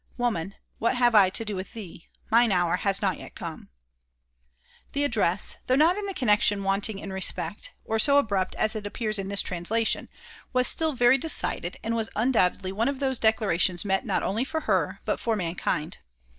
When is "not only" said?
14.03-14.43